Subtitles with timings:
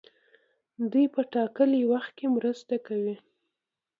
[0.91, 3.15] دوی په ټاکلي وخت کې مرسته کوي.